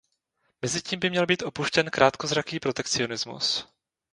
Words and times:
Mezitím 0.61 0.99
by 0.99 1.09
měl 1.09 1.25
být 1.25 1.41
opuštěn 1.41 1.89
krátkozraký 1.89 2.59
protekcionismus. 2.59 3.67